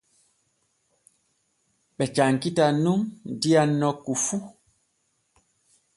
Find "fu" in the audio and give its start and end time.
4.25-4.37